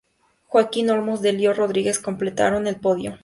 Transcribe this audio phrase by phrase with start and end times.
[0.47, 3.19] Joaquín Olmos y Delio Rodríguez completaron el podio.